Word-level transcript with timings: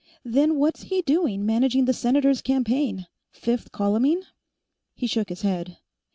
"Then 0.25 0.55
what's 0.57 0.81
he 0.85 1.03
doing 1.03 1.45
managing 1.45 1.85
the 1.85 1.93
Senator's 1.93 2.41
campaign? 2.41 3.05
Fifth 3.31 3.71
columning?" 3.71 4.23
He 4.95 5.05
shook 5.05 5.29
his 5.29 5.43
head. 5.43 5.77